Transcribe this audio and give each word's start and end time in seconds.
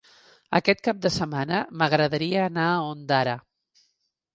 Aquest 0.59 0.81
cap 0.87 1.03
de 1.03 1.11
setmana 1.17 1.61
m'agradaria 1.83 2.43
anar 2.49 2.67
a 2.75 2.83
Ondara. 2.91 3.41